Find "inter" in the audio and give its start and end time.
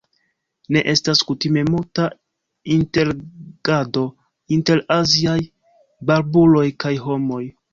4.57-4.83